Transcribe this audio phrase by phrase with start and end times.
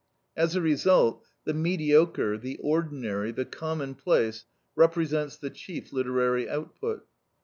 [0.35, 7.05] As a result, the mediocre, the ordinary, the commonplace represents the chief literary output.